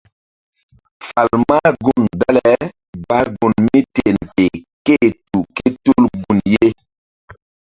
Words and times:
Fal 1.07 1.29
mah 1.47 1.69
gun 1.83 2.03
dale 2.19 2.55
bah 3.07 3.23
gun 3.37 3.53
míten 3.69 4.15
fe 4.33 4.45
ké-e 4.85 5.07
tu 5.29 5.39
ké 5.55 5.67
tul 5.83 6.03
gun 6.21 6.39
ye. 6.53 6.67